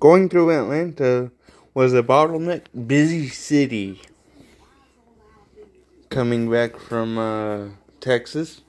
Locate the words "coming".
6.08-6.50